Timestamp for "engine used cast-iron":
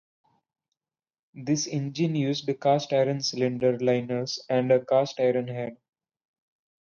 1.67-3.21